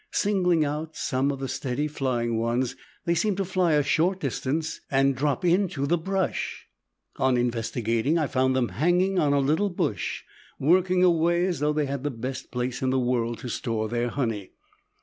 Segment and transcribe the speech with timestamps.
[0.11, 4.81] Singling out some of the steady flying ones, they seemed to fly a short distance,
[4.89, 6.65] and drop into the brush.
[7.17, 10.23] On investigating, I found them hanging on a little bush,
[10.57, 14.09] working away as though they had the best place in the world to store their
[14.09, 14.53] honey.